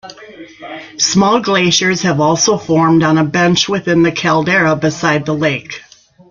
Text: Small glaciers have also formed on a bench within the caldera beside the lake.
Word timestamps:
Small 0.97 1.41
glaciers 1.41 2.01
have 2.01 2.19
also 2.19 2.57
formed 2.57 3.03
on 3.03 3.19
a 3.19 3.23
bench 3.23 3.69
within 3.69 4.01
the 4.01 4.11
caldera 4.11 4.75
beside 4.75 5.27
the 5.27 5.35
lake. 5.35 5.79